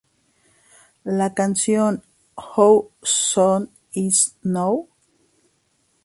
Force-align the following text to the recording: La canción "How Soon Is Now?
La 1.05 1.35
canción 1.35 2.01
"How 2.35 2.89
Soon 3.03 3.69
Is 3.93 4.35
Now? 4.41 4.87